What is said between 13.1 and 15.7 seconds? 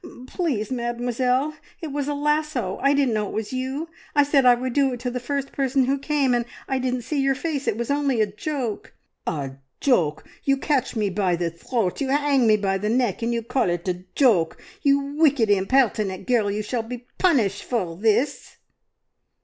and you call it a joke! You wicked,